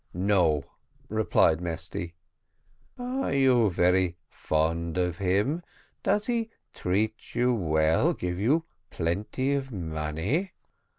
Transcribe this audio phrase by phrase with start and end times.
[0.15, 0.63] "No,"
[1.09, 2.15] replied Mesty.
[2.97, 5.61] "Are you very fond of him?
[6.01, 10.53] does he treat you well, give you plenty of money?"